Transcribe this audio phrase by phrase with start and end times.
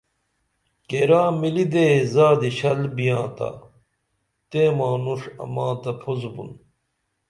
[0.89, 3.49] کیرا مِلی دے زادی شل بیاں تا
[4.49, 6.49] تیں مانُݜ اما تہ پُھس بُن